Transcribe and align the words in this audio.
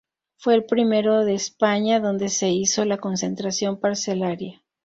Fue 0.35 0.55
el 0.55 0.65
primero 0.65 1.25
de 1.25 1.35
España 1.35 1.99
donde 1.99 2.29
se 2.29 2.49
hizo 2.49 2.83
la 2.85 2.97
concentración 2.97 3.79
parcelaria. 3.79 4.63